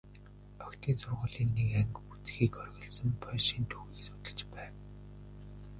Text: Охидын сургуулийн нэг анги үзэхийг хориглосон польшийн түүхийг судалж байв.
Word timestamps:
Охидын 0.65 0.97
сургуулийн 1.01 1.49
нэг 1.57 1.69
анги 1.81 1.99
үзэхийг 2.11 2.53
хориглосон 2.55 3.09
польшийн 3.23 3.65
түүхийг 3.71 4.05
судалж 4.07 4.39
байв. 4.53 4.73